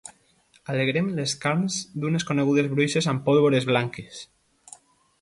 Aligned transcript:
Alegrem 0.73 1.11
les 1.19 1.35
carns 1.43 1.77
d'unes 2.05 2.27
conegudes 2.31 2.73
bruixes 2.75 3.13
amb 3.15 3.25
pólvores 3.31 3.71
blanques. 3.75 4.27